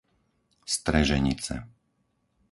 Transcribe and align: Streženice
Streženice 0.75 1.57